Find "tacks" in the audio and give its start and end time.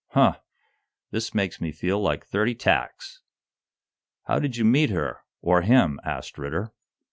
2.55-3.21